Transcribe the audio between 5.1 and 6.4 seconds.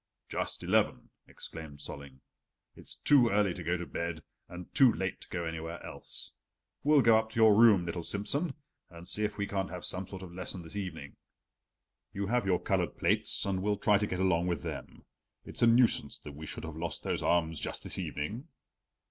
to go anywhere else.